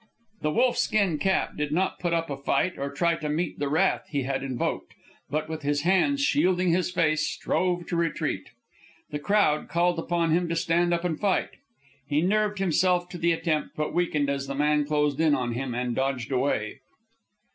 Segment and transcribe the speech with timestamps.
[0.41, 3.69] The wolf skin cap did not put up a fight or try to meet the
[3.69, 4.95] wrath he had invoked,
[5.29, 8.49] but, with his hands shielding his face, strove to retreat.
[9.11, 11.51] The crowd called upon him to stand up and fight.
[12.07, 15.75] He nerved himself to the attempt, but weakened as the man closed in on him,
[15.75, 16.79] and dodged away.